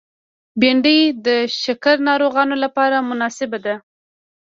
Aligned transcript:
بېنډۍ 0.59 0.99
د 1.25 1.27
شکر 1.61 1.95
ناروغانو 2.09 2.55
لپاره 2.63 2.97
مناسبه 3.09 3.57
ده 3.65 3.75